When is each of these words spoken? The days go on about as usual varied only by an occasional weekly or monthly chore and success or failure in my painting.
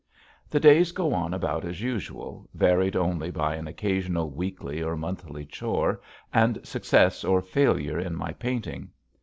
The 0.49 0.59
days 0.59 0.91
go 0.91 1.13
on 1.13 1.31
about 1.31 1.63
as 1.63 1.79
usual 1.79 2.49
varied 2.55 2.95
only 2.95 3.29
by 3.29 3.53
an 3.53 3.67
occasional 3.67 4.31
weekly 4.31 4.81
or 4.81 4.97
monthly 4.97 5.45
chore 5.45 6.01
and 6.33 6.57
success 6.65 7.23
or 7.23 7.39
failure 7.39 7.99
in 7.99 8.15
my 8.15 8.31
painting. 8.33 8.89